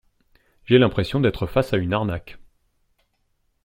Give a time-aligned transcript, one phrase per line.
[0.65, 2.39] J’ai l’impression d’être face à une arnaque.